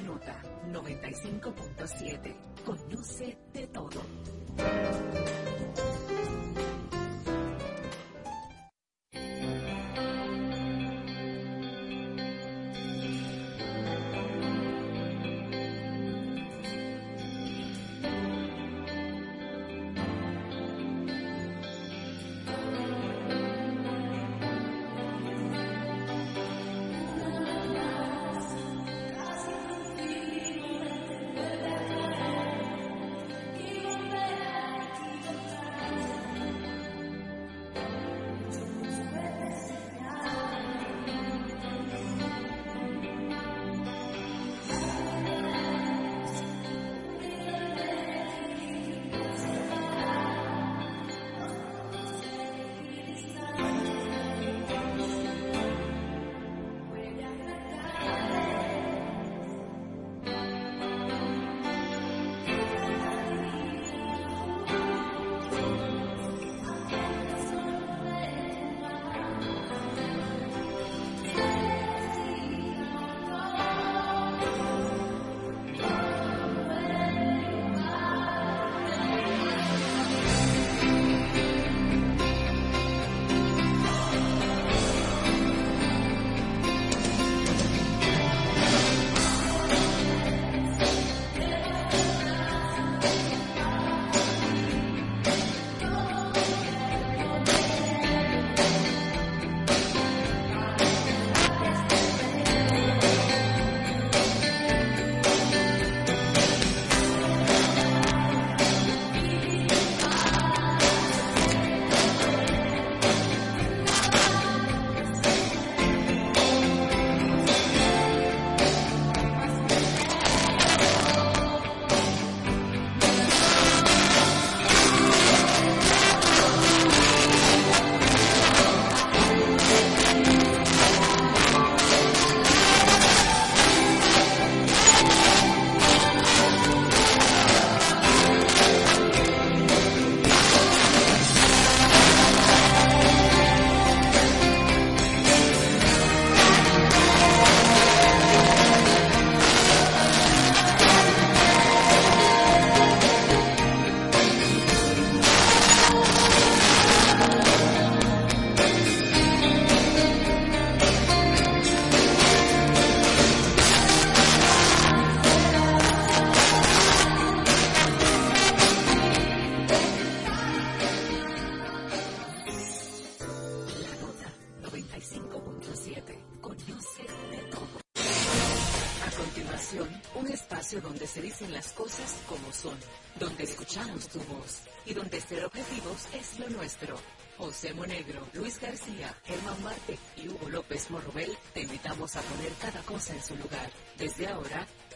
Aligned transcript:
Nota 0.00 0.42
95.7. 0.72 2.34
Conoce 2.64 3.38
de 3.52 3.66
todo. 3.68 4.00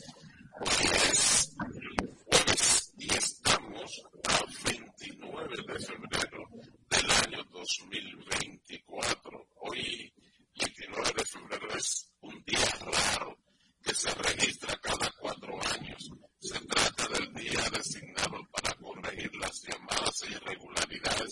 Hoy 0.60 0.68
es 1.10 1.56
jueves 2.26 2.94
y 2.98 3.14
estamos 3.14 4.02
a 4.28 4.44
29 4.64 5.56
de 5.56 5.80
febrero 5.80 6.50
del 6.90 7.12
año 7.12 7.44
2024. 7.52 9.48
Hoy, 9.62 10.12
29 10.56 11.14
de 11.18 11.26
febrero, 11.26 11.68
es 11.76 12.07
día 12.48 12.66
raro 12.80 13.38
que 13.84 13.94
se 13.94 14.10
registra 14.16 14.76
cada 14.82 15.12
cuatro 15.20 15.54
años. 15.76 16.12
Se 16.40 16.60
trata 16.62 17.08
del 17.10 17.34
día 17.34 17.62
designado 17.72 18.40
para 18.52 18.74
corregir 18.76 19.36
las 19.36 19.62
llamadas 19.64 20.24
irregularidades. 20.30 21.27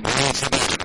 Mm-hmm. 0.00 0.77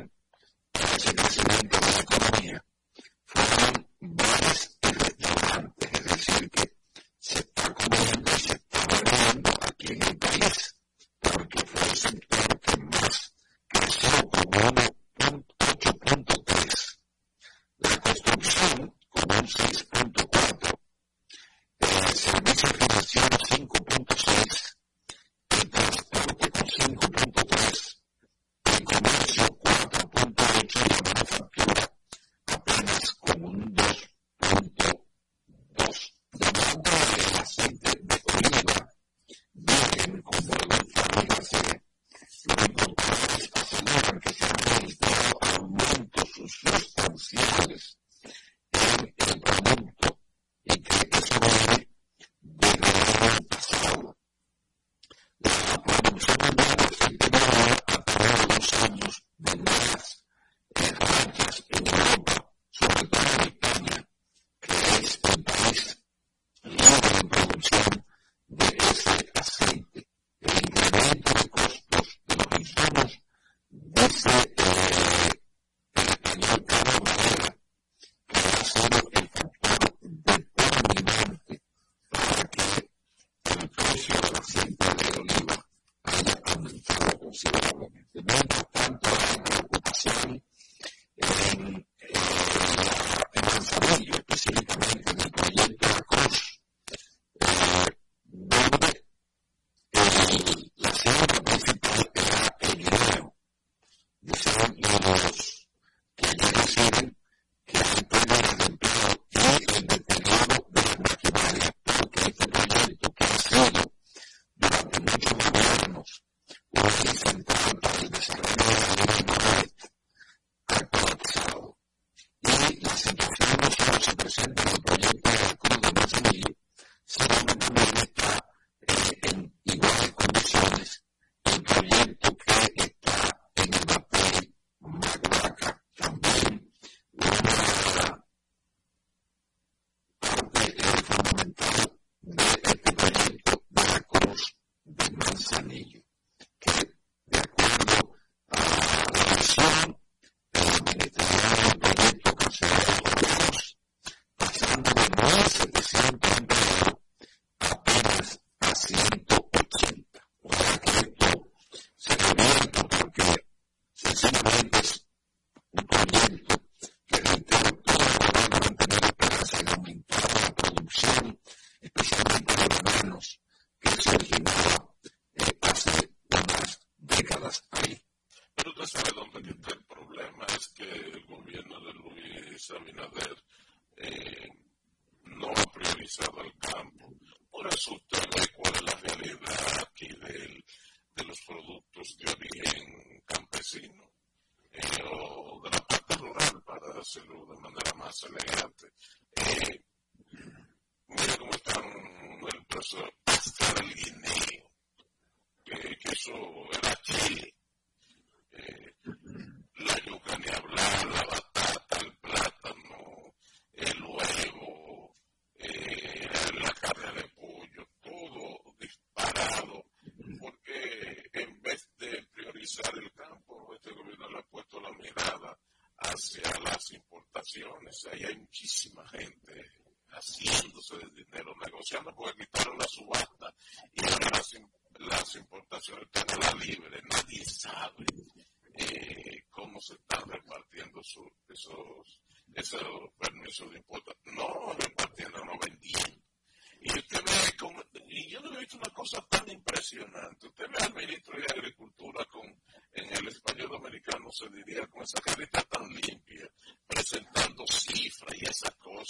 saying 228.04 228.43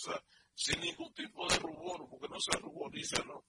cosa 0.03 0.23
sin 0.55 0.79
ningún 0.81 1.13
tipo 1.13 1.47
de 1.47 1.57
rubor, 1.57 2.07
porque 2.09 2.27
no 2.27 2.39
se 2.39 2.57
ruboriza, 2.59 3.23
¿no? 3.25 3.43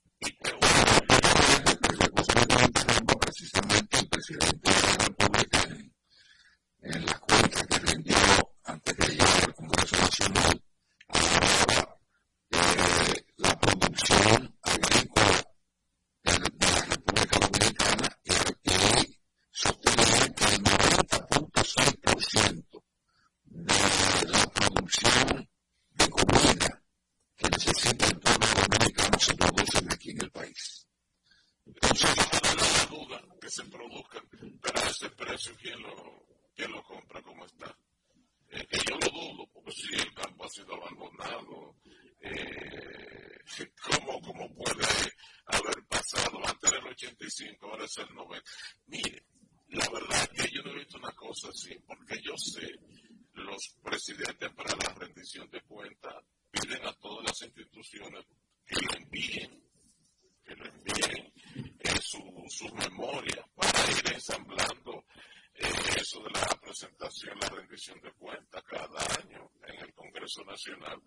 Congreso 70.34 70.44
Nacional. 70.44 71.00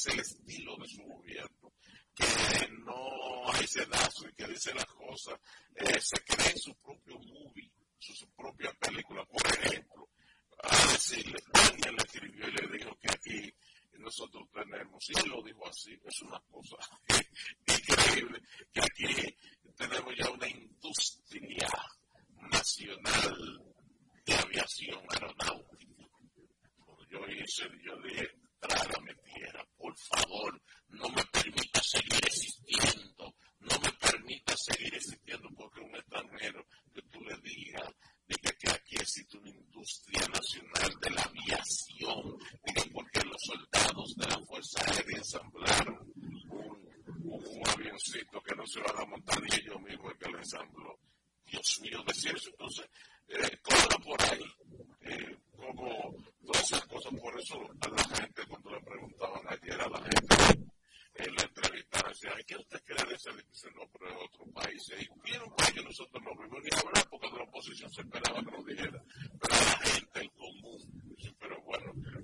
es 0.00 0.06
el 0.06 0.20
estilo 0.20 0.76
de 0.78 0.88
su 0.88 1.02
gobierno, 1.02 1.72
que 2.14 2.68
no 2.84 3.52
hay 3.52 3.66
sedazo 3.66 4.28
y 4.28 4.32
que 4.34 4.46
dice 4.46 4.72
las 4.74 4.86
cosas, 4.86 5.38
eh, 5.76 6.00
se 6.00 6.16
cree 6.24 6.56
su 6.56 6.74
propio 6.76 7.18
movie, 7.18 7.70
su, 7.98 8.26
propia 8.30 8.72
película, 8.80 9.24
por 9.26 9.46
ejemplo. 9.46 10.08
Ah, 10.62 10.68
A 10.70 10.92
decirle, 10.92 11.38
Daniel 11.52 11.96
le 11.96 12.04
escribió 12.04 12.48
y 12.48 12.52
le 12.52 12.78
dijo 12.78 12.96
que 12.98 13.10
aquí 13.10 13.54
nosotros 13.98 14.48
tenemos, 14.52 15.10
y 15.10 15.28
lo 15.28 15.42
dijo 15.42 15.68
así, 15.68 15.98
es 16.02 16.22
una 16.22 16.40
cosa 16.50 16.76
increíble, 17.66 18.40
que 18.72 18.80
aquí 18.80 19.29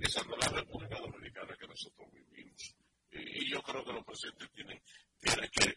utilizando 0.06 0.36
la 0.36 0.48
República 0.48 1.00
Dominicana 1.00 1.56
que 1.58 1.66
nosotros 1.66 2.08
vivimos. 2.12 2.76
Y, 3.10 3.44
y 3.44 3.50
yo 3.50 3.60
creo 3.62 3.84
que 3.84 3.92
los 3.92 4.04
presidentes 4.04 4.50
tienen, 4.52 4.80
tienen 5.20 5.50
que 5.50 5.75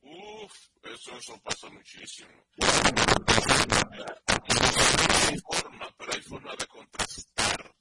Uf, 0.00 0.52
eso, 0.82 1.16
eso 1.16 1.40
pasa 1.42 1.68
muchísimo. 1.70 2.30
hay 5.28 5.38
forma, 5.38 5.94
pero 5.96 6.12
hay 6.12 6.22
forma 6.22 6.56
de 6.56 6.66
contrastar 6.66 7.74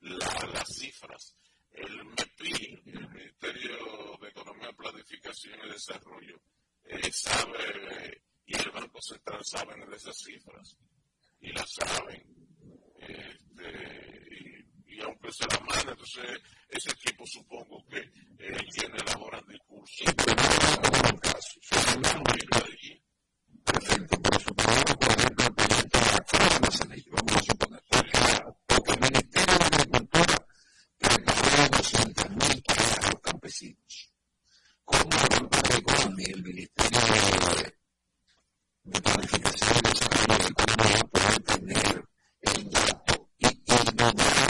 las 0.00 0.68
cifras. 0.68 1.36
El 1.70 2.04
MEPI, 2.04 2.82
el 2.86 3.08
Ministerio 3.08 4.18
de 4.20 4.28
Economía, 4.28 4.72
Planificación 4.72 5.58
y 5.64 5.68
Desarrollo, 5.70 6.40
eh, 6.84 7.10
sabe 7.12 8.22
y 8.46 8.56
el 8.56 8.70
Banco 8.70 9.00
Central 9.00 9.40
saben 9.44 9.88
de 9.88 9.96
esas 9.96 10.16
cifras 10.16 10.76
y 11.40 11.52
las 11.52 11.72
saben. 11.72 12.22
Este, 12.98 14.21
y 14.92 15.00
aunque 15.00 15.32
se 15.32 15.46
la 15.46 15.58
manda, 15.60 15.92
entonces 15.92 16.40
ese 16.68 16.94
tipo 16.96 17.24
supongo 17.26 17.84
que 17.88 17.98
eh, 17.98 18.56
tiene 18.70 18.98
la 19.06 19.16
moral 19.18 19.44
eh, 19.48 19.58
quien 19.66 19.80
elaboran 19.80 19.80
discursos. 19.80 20.14
casos, 21.20 21.58
allí. 22.64 23.02
Perfecto, 23.64 24.20
por 24.20 24.36
eso 24.36 24.54
tenemos 24.54 24.96
40 24.96 25.50
proyectos 25.50 26.14
activos 26.14 26.80
en 26.80 26.92
el 26.92 27.04
vamos 27.10 27.36
a 27.36 27.42
suponer. 27.42 27.82
Porque 28.66 28.92
el 28.92 29.00
Ministerio 29.00 29.58
de 29.58 29.64
Agricultura 29.64 30.46
prepara 30.98 31.70
200.000 31.70 32.62
tareas 32.64 32.98
a 32.98 33.10
los 33.10 33.20
campesinos. 33.20 34.12
Como 34.84 35.10
la 35.10 35.38
Banca 35.38 35.74
de 35.74 35.82
Colombia 35.82 36.28
el 36.34 36.42
Ministerio 36.42 37.00
de, 37.00 37.74
de 38.84 39.00
Planificación 39.00 39.78
y 39.78 39.88
Desarrollo 39.88 40.44
del 40.44 40.54
Colombia 40.54 41.42
tener 41.46 42.04
el 42.42 42.81
that's 44.02 44.42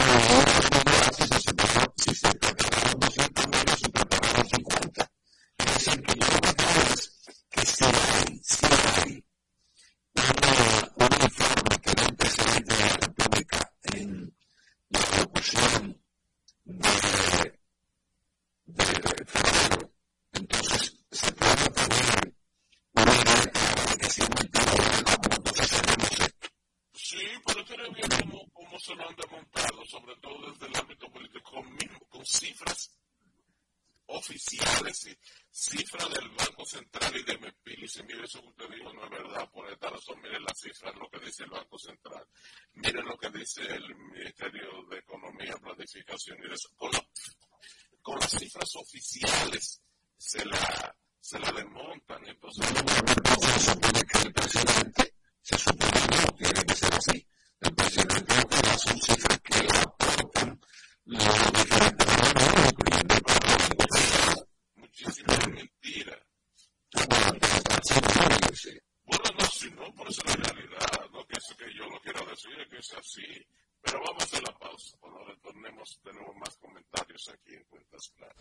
tenemos, 75.83 76.01
tenemos 76.03 76.37
más 76.37 76.57
comentarios 76.59 77.29
aquí 77.33 77.55
en 77.55 77.65
Cuentas 77.65 78.13
Claras. 78.17 78.37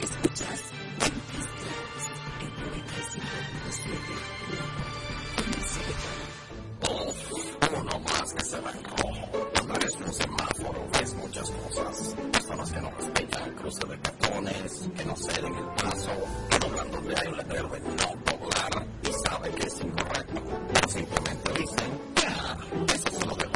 Escuchas 0.00 0.72
Uno 7.78 8.00
más 8.00 8.34
que 8.34 8.44
se 8.44 8.60
va 8.60 8.70
en 8.70 8.84
rojo. 8.84 9.66
No 9.66 9.74
eres 9.74 9.94
un 9.96 10.12
semáforo, 10.12 10.88
ves 10.92 11.14
muchas 11.14 11.50
cosas. 11.50 12.14
Personas 12.32 12.72
que 12.72 12.80
no 12.80 12.90
respetan 12.90 13.54
cruce 13.54 13.86
de 13.86 14.00
cartones, 14.00 14.90
que 14.96 15.04
no 15.04 15.16
ceden 15.16 15.54
el 15.54 15.66
paso, 15.74 16.10
que 16.50 16.58
doblándole 16.58 17.14
hay 17.16 17.28
un 17.28 17.36
letrero 17.36 17.68
de 17.68 17.80
no 17.80 18.14
doblar 18.24 18.86
y 19.02 19.28
saben 19.28 19.54
que 19.54 19.66
es 19.66 19.80
incorrecto, 19.80 20.42
simplemente 20.88 21.52
dicen, 21.52 22.00
ya, 22.22 22.58
eso 22.94 23.08
es 23.08 23.26
lo 23.26 23.36
que 23.36 23.55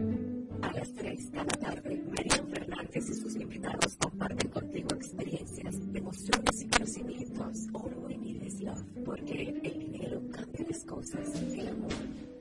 3 1.01 1.31
cada 1.33 1.57
tarde, 1.57 2.03
Miriam 2.11 2.47
Fernández 2.47 3.09
y 3.09 3.13
sus 3.15 3.35
invitados 3.35 3.95
comparten 3.95 4.49
contigo 4.51 4.89
experiencias, 4.93 5.75
emociones 5.95 6.61
y 6.61 6.67
conocimientos. 6.67 7.67
All 7.73 7.95
we 8.05 8.17
need 8.17 8.43
is 8.43 8.61
love, 8.61 8.83
porque 9.03 9.49
el 9.63 9.79
dinero 9.79 10.21
cambia 10.31 10.63
las 10.69 10.85
cosas, 10.85 11.27
el 11.55 11.67
amor 11.69 11.89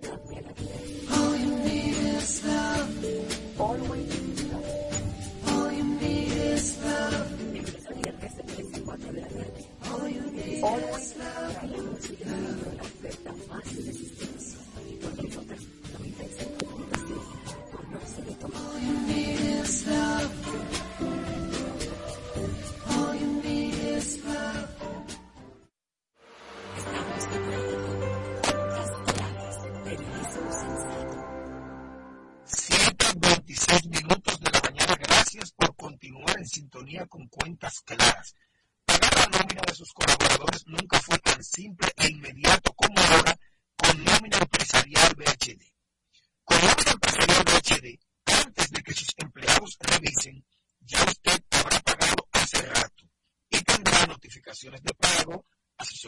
cambia 0.03 0.43
la 0.43 0.53
vida. 0.53 0.77
All 1.17 1.39
you 1.41 1.57
need 1.65 1.97
is 2.19 2.45
love. 2.45 2.91
All 3.59 3.81
we 3.91 3.99
need 3.99 4.35
is 4.35 4.45
love. 4.53 4.65
All 5.49 5.73
you 5.73 5.85
need 5.85 6.33
is 6.55 6.79
love. 6.85 7.57
Empieza 7.57 7.89
a 7.89 7.95
viernes 7.95 8.37
de 8.37 8.43
3 8.43 8.75
a 8.75 8.85
4 8.85 9.13
de 9.13 9.21
la 9.23 9.29
tarde. 9.29 9.65
All 9.91 10.11
you 10.11 10.31
need 10.33 10.59
is 10.59 11.17
love. 11.17 11.63
La 11.63 11.83
música 11.83 12.25
y 12.27 12.77
la 12.77 12.83
oferta 12.83 13.33
más 13.49 13.73
irresistible. 13.73 14.30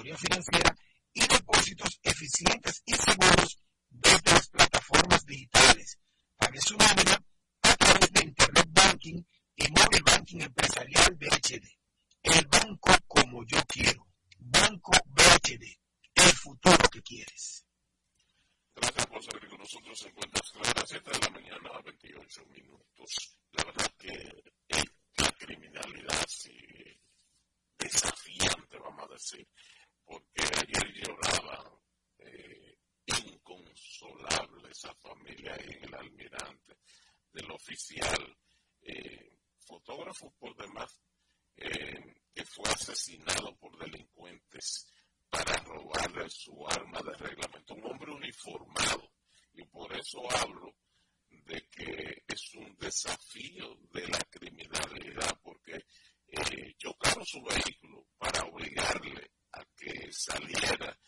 Asesoría 0.02 0.16
financiera 0.16 0.76
y 1.14 1.20
depósitos 1.20 2.00
eficientes 2.02 2.82
y 2.86 2.94
seguros 2.94 3.58
desde 3.90 4.32
las 4.32 4.48
plataformas 4.48 5.24
digitales. 5.26 5.98
Pague 6.36 6.60
su 6.60 6.76
nómina 6.76 7.22
a 7.62 7.76
través 7.76 8.12
de 8.12 8.24
Internet 8.24 8.68
Banking 8.72 9.22
y 9.56 9.68
Mobile 9.68 10.02
Banking 10.04 10.40
Empresarial 10.40 11.14
BHD. 11.14 11.66
El 12.22 12.46
banco 12.46 12.90
como 13.06 13.44
yo 13.46 13.58
quiero. 13.68 14.06
Banco 14.38 14.92
BHD. 15.06 15.64
El 16.14 16.32
futuro 16.32 16.88
que 16.90 17.02
quieres. 17.02 17.64
Gracias 18.74 19.06
por 19.06 19.22
salir 19.22 19.48
con 19.48 19.58
nosotros 19.58 20.02
en 20.06 20.12
Cuentas 20.12 20.50
Claras, 20.50 20.84
7 20.88 21.10
de 21.10 21.18
la 21.18 21.30
mañana 21.30 21.70
a 21.74 21.82
28 21.82 22.44
minutos. 22.46 23.36
La 23.52 23.64
verdad 23.64 23.92
que 23.98 24.12
eh, 24.68 24.84
la 25.18 25.30
criminalidad 25.32 26.26
sigue 26.26 27.00
desafiante, 27.78 28.78
vamos 28.78 29.10
a 29.10 29.12
decir, 29.12 29.46
porque 30.12 30.42
ayer 30.42 30.92
lloraba 30.94 31.80
eh, 32.18 32.76
inconsolable 33.06 34.70
esa 34.70 34.94
familia 34.96 35.54
ahí 35.54 35.70
en 35.70 35.84
el 35.84 35.94
almirante 35.94 36.76
del 37.32 37.50
oficial, 37.50 38.36
eh, 38.82 39.38
fotógrafo 39.60 40.32
por 40.38 40.54
demás, 40.56 41.00
eh, 41.56 42.14
que 42.34 42.44
fue 42.44 42.68
asesinado 42.70 43.56
por 43.56 43.76
delincuentes 43.78 44.92
para 45.30 45.56
robarle 45.64 46.28
su 46.28 46.66
arma 46.68 47.00
de 47.00 47.14
reglamento. 47.14 47.74
Un 47.74 47.86
hombre 47.86 48.12
uniformado. 48.12 49.10
Y 49.54 49.64
por 49.64 49.90
eso 49.94 50.20
hablo 50.38 50.74
de 51.30 51.66
que 51.68 52.24
es 52.26 52.54
un 52.54 52.76
desafío 52.92 53.74
de 53.90 54.06
la 54.06 54.18
criminalidad, 54.30 55.40
porque 55.42 55.82
eh, 56.28 56.74
chocaron 56.76 57.24
su 57.24 57.42
vehículo 57.42 58.06
para 58.18 58.42
obligarle 58.42 59.30
a 59.52 59.64
que 59.74 60.12
saliera 60.12 60.98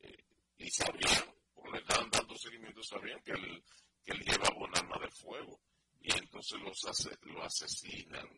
eh, 0.00 0.24
y 0.56 0.70
sabían, 0.70 1.34
porque 1.52 1.72
le 1.72 1.78
estaban 1.78 2.10
dando 2.10 2.34
seguimiento, 2.36 2.82
sabían 2.82 3.20
que 3.22 3.32
él, 3.32 3.62
llevaba 4.06 4.56
un 4.56 4.76
arma 4.76 4.98
de 5.00 5.10
fuego 5.10 5.60
y 6.00 6.12
entonces 6.16 6.58
los 6.60 6.84
ases 6.86 7.18
lo 7.22 7.42
asesinan. 7.42 8.28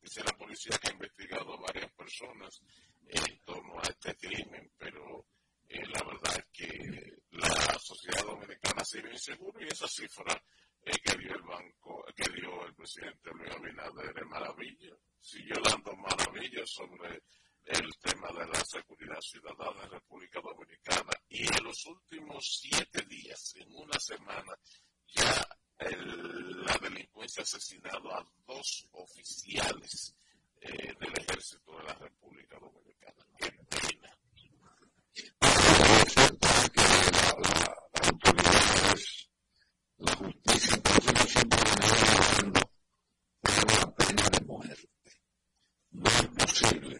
Dice 0.00 0.22
la 0.24 0.36
policía 0.36 0.78
que 0.78 0.88
ha 0.88 0.92
investigado 0.92 1.54
a 1.54 1.60
varias 1.60 1.92
personas 1.92 2.60
en 3.06 3.38
torno 3.44 3.78
a 3.78 3.82
este 3.82 4.16
crimen, 4.16 4.72
pero 4.76 5.26
eh, 5.68 5.86
la 5.86 6.02
verdad 6.04 6.38
es 6.38 6.46
que 6.52 7.18
la 7.30 7.78
sociedad 7.78 8.24
dominicana 8.24 8.84
se 8.84 9.00
ve 9.00 9.12
insegura 9.12 9.64
y 9.64 9.68
esa 9.68 9.86
cifra 9.88 10.40
eh, 10.88 10.98
que 11.04 11.18
dio 11.18 11.34
el 11.34 11.42
banco, 11.42 12.04
que 12.16 12.30
dio 12.32 12.64
el 12.64 12.74
presidente 12.74 13.30
Luis 13.94 14.08
Abinader 14.08 14.18
es 14.18 14.26
maravilla. 14.26 14.96
Siguió 15.20 15.56
dando 15.62 15.94
maravillas 15.96 16.70
sobre 16.70 17.22
el 17.64 17.98
tema 17.98 18.28
de 18.32 18.46
la 18.46 18.64
seguridad 18.64 19.20
ciudadana 19.20 19.84
en 19.84 19.90
República 19.90 20.40
Dominicana 20.40 21.12
y 21.28 21.42
en 21.42 21.64
los 21.64 21.84
últimos 21.86 22.60
siete 22.62 23.04
días, 23.06 23.54
en 23.56 23.68
una 23.74 23.98
semana, 23.98 24.56
ya 25.06 25.46
el, 25.78 26.64
la 26.64 26.78
delincuencia 26.78 27.42
ha 27.42 27.44
asesinado 27.44 28.14
a 28.14 28.26
dos 28.46 28.88
oficiales 28.92 30.14
eh, 30.60 30.94
del 30.98 31.12
ejército 31.18 31.76
de 31.78 31.84
la 31.84 31.94
República 31.94 32.58
Dominicana. 32.58 33.26
Qué 33.38 33.50
pena. 33.52 34.18
Es 35.40 36.12
cierto 36.14 36.48
que 36.72 36.80
la, 36.80 37.34
la, 37.42 37.76
las 37.92 38.08
autoridades, 38.08 39.30
la 39.98 40.16
justicia, 40.16 40.76
por 40.82 40.92
eso 40.96 41.12
yo 41.12 41.26
siempre 41.26 41.60
venía 41.64 42.02
hablando 42.18 42.70
de 43.42 43.52
la 43.76 43.94
pena 43.94 44.22
de 44.30 44.40
muerte. 44.44 44.88
No 46.60 46.97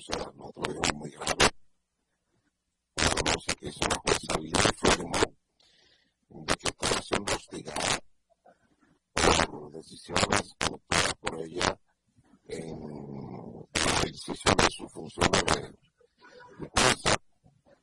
sea, 0.00 0.32
nosotros 0.34 0.68
lo 0.68 0.80
vimos 0.80 0.94
muy 0.94 1.10
grave. 1.10 1.50
Cuando 2.94 3.32
no 3.32 3.40
sé 3.40 3.56
qué 3.56 3.68
hizo 3.68 3.80
la 3.88 3.96
jueza 3.96 4.38
Vidal 4.38 4.74
Freeman, 4.76 5.36
de 6.28 6.56
que 6.56 6.68
estaba 6.68 7.02
siendo 7.02 7.34
hostigada 7.34 7.98
por 9.46 9.70
decisiones 9.72 10.54
adoptadas 10.60 11.14
por 11.20 11.40
ella 11.40 11.78
en 12.48 12.82
el 12.82 13.68
ejercicio 13.74 14.54
de 14.56 14.70
su 14.70 14.88
función 14.88 15.30
de 15.30 16.68
jueza, 16.68 17.16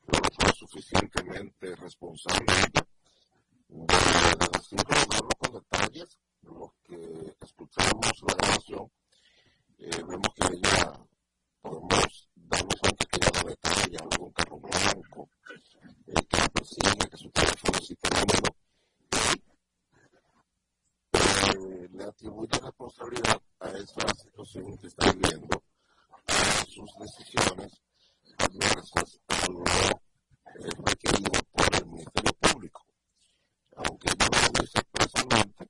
pero 0.05 0.19
no 0.21 0.29
fue 0.39 0.53
suficientemente 0.53 1.75
responsable 1.75 2.45
ella. 2.47 2.87
De 3.69 4.59
sin 4.61 4.77
contarlo 4.77 5.29
con 5.37 5.53
detalles, 5.53 6.17
los 6.41 6.71
que 6.83 7.35
escuchamos 7.41 8.23
la 8.27 8.33
grabación, 8.35 8.91
eh, 9.77 10.03
vemos 10.07 10.27
que 10.35 10.47
ella 10.55 11.07
podemos 11.67 12.29
darnos 12.35 12.75
cuenta 12.79 13.05
que 13.05 13.19
la 13.19 13.31
dama 13.31 13.51
está 13.51 13.87
llevando 13.87 14.25
un 14.25 14.31
carro 14.31 14.59
blanco, 14.59 15.29
eh, 16.07 16.13
que 16.29 16.37
la 16.37 17.09
que 17.09 17.17
su 17.17 17.29
teléfono 17.31 17.77
es 17.79 17.95
fenómeno. 17.99 18.49
Eh, 21.13 21.89
le 21.91 22.03
atribuye 22.03 22.59
responsabilidad 22.61 23.41
a 23.59 23.69
esa 23.71 24.13
situación 24.15 24.77
que 24.77 24.87
está 24.87 25.11
viviendo, 25.11 25.63
a 26.27 26.65
sus 26.65 26.89
decisiones 26.99 27.81
adversas 28.37 29.19
a 29.27 29.51
lo 29.51 29.63
eh, 29.63 30.69
requerido 30.85 31.31
por 31.51 31.75
el 31.75 31.85
Ministerio 31.87 32.33
Público. 32.39 32.85
Aunque 33.75 34.09
no 34.17 34.25
lo 34.25 34.61
dice 34.61 34.79
expresamente, 34.79 35.69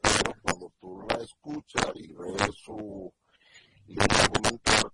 pero 0.00 0.34
cuando 0.42 0.72
tú 0.80 1.06
la 1.08 1.16
escuchas 1.16 1.90
y 1.94 2.12
ves 2.12 2.54
su 2.54 3.12
yo 3.86 4.00
voy 4.00 4.18
a 4.18 4.28
comentar, 4.28 4.92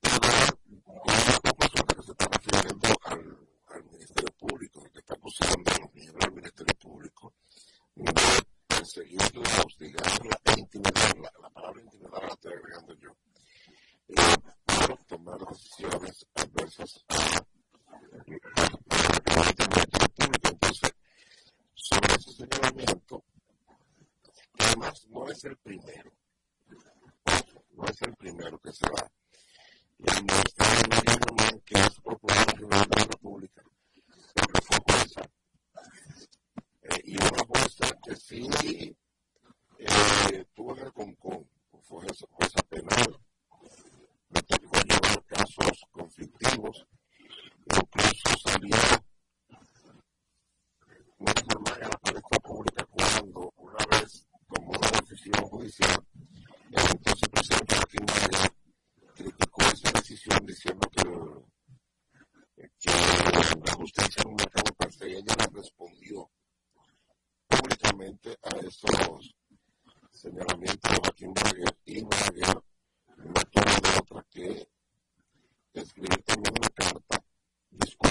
pero 0.00 1.74
con 1.74 1.86
que 1.86 2.02
se 2.02 2.12
está 2.12 2.26
refiriendo 2.28 2.88
al 3.04 3.84
Ministerio 3.84 4.32
Público, 4.38 4.82
que 4.92 4.98
está 5.00 5.14
acusando 5.14 5.70
a 5.70 5.78
los 5.78 5.94
miembros 5.94 6.24
del 6.24 6.32
Ministerio 6.32 6.74
Público 6.80 7.34
de 7.94 8.12
perseguirla, 8.66 9.42
hostigarla 9.64 10.40
e 10.44 10.60
intimidarla, 10.60 11.32
la 11.40 11.50
palabra 11.50 11.82
intimidarla 11.82 12.26
la 12.26 12.32
estoy 12.32 12.52
agregando 12.54 12.94
yo. 12.94 13.16
Yo 14.08 14.96
tomar 15.06 15.38
decisiones 15.46 16.26
adversas 16.34 17.04
al 17.08 17.46
Ministerio 18.26 18.78
Público. 18.78 20.48
Entonces, 20.50 20.92
sobre 21.74 22.14
ese 22.14 22.32
señalamiento, 22.32 23.24
además, 24.58 25.06
no 25.08 25.28
es 25.28 25.44
el 25.44 25.56
primero 25.58 26.21
es 27.86 28.02
el 28.02 28.14
primero 28.16 28.58
que 28.58 28.72
se 28.72 28.88
va. 28.88 29.10
El 29.98 30.24
ministro 30.24 30.66
de 30.66 30.88
María 30.88 31.16
Román, 31.26 31.60
que 31.64 31.74
es 31.74 32.00
procurador 32.00 32.58
general 32.58 32.88
de 32.88 33.00
la 33.00 33.06
República, 33.06 33.62
pero 34.34 34.64
fue 34.64 34.78
jueza. 34.86 35.22
Eh, 36.82 37.02
y 37.04 37.16
una 37.16 37.44
jueza 37.46 37.96
que 38.04 38.16
sí 38.16 38.48
eh, 39.78 40.44
tuvo 40.54 40.76
en 40.76 40.86
el 40.86 40.92
CONCON, 40.92 41.48
fue 41.82 42.00
jueza, 42.00 42.26
jueza 42.30 42.62
penal, 42.68 43.18
le 44.30 44.42
casos 45.26 45.86
conflictivos, 45.90 46.86
incluso 47.66 48.38
salió 48.44 48.76
María 51.18 51.44
Román 51.48 51.82
a 51.82 52.12
la 52.12 52.38
pública 52.40 52.84
cuando 52.86 53.52
una 53.56 53.86
vez 53.90 54.26
tomó 54.48 54.72
la 54.72 55.00
decisión 55.00 55.48
judicial 55.48 56.11
el 56.72 56.90
entonces 56.90 57.28
presidente 57.28 57.76
Martín 57.76 58.06
Maya 58.06 58.54
criticó 59.14 59.62
esa 59.62 59.90
decisión 59.92 60.46
diciendo 60.46 60.88
que, 60.90 61.02
que 62.80 62.90
la 63.64 63.72
justicia 63.74 64.22
no 64.24 64.30
me 64.30 64.42
acabó 64.42 64.74
parte 64.76 65.08
y 65.08 65.14
ella 65.14 65.34
respondió 65.52 66.30
públicamente 67.46 68.38
a 68.42 68.56
esos 68.66 69.34
señalamientos 70.10 70.90
de 70.90 71.00
Martín 71.02 71.34
Maya 71.34 71.76
y 71.84 72.02
no 72.02 72.08
tuvo 73.50 73.80
de 73.82 73.98
otra 74.00 74.26
que 74.30 74.68
escribir 75.74 76.22
también 76.24 76.54
una 76.58 76.68
carta 76.70 77.11